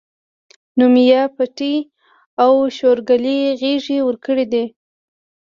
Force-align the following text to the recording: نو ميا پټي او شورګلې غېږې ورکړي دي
نو 0.77 0.85
ميا 0.95 1.21
پټي 1.35 1.75
او 2.43 2.53
شورګلې 2.77 3.39
غېږې 3.59 3.97
ورکړي 4.07 4.45
دي 4.53 4.65